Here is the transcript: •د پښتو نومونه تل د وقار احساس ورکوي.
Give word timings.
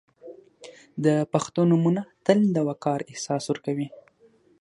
•د 1.05 1.07
پښتو 1.31 1.61
نومونه 1.71 2.01
تل 2.25 2.39
د 2.55 2.57
وقار 2.69 2.99
احساس 3.11 3.43
ورکوي. 3.47 3.87